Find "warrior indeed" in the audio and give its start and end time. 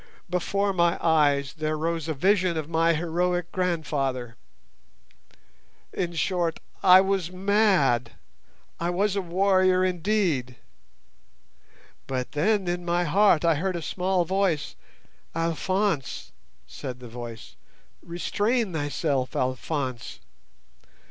9.21-10.55